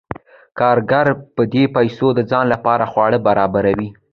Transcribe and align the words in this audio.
کارګر 0.59 1.07
په 1.35 1.41
دې 1.53 1.63
پیسو 1.75 2.07
د 2.15 2.19
ځان 2.31 2.45
لپاره 2.53 2.83
خواړه 2.91 3.19
برابروي 3.27 3.89